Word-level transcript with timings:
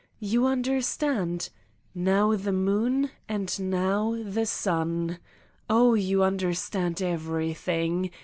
You 0.19 0.47
understand: 0.47 1.51
now 1.93 2.35
the 2.35 2.51
moon 2.51 3.11
and 3.29 3.69
now 3.69 4.15
the 4.23 4.47
sun? 4.47 5.19
Oh, 5.69 5.93
you 5.93 6.23
understand 6.23 7.03
every 7.03 7.53
thing. 7.53 8.09